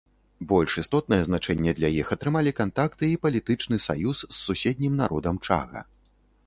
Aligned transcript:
Больш 0.51 0.71
істотнае 0.83 1.19
значэнне 1.27 1.73
для 1.79 1.91
іх 2.01 2.07
атрымалі 2.15 2.55
кантакты 2.61 3.03
і 3.11 3.21
палітычны 3.27 3.77
саюз 3.87 4.17
з 4.27 4.35
суседнім 4.45 4.93
народам 5.05 5.35
чага. 5.49 5.79